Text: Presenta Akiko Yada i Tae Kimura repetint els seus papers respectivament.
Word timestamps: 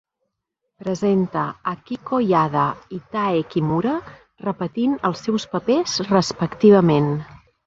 Presenta 0.83 1.43
Akiko 1.71 2.19
Yada 2.27 2.63
i 2.97 2.99
Tae 3.17 3.43
Kimura 3.51 3.93
repetint 4.47 4.97
els 5.11 5.23
seus 5.29 5.47
papers 5.55 5.95
respectivament. 6.11 7.13